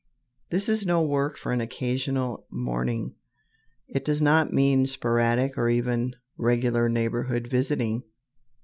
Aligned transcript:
This 0.49 0.67
is 0.67 0.83
no 0.83 1.03
work 1.03 1.37
for 1.37 1.51
an 1.51 1.61
occasional 1.61 2.47
morning. 2.49 3.13
It 3.87 4.03
does 4.03 4.19
not 4.19 4.51
mean 4.51 4.87
sporadic 4.87 5.59
or 5.59 5.69
even 5.69 6.15
regular 6.37 6.89
"neighborhood 6.89 7.45
visiting." 7.51 8.01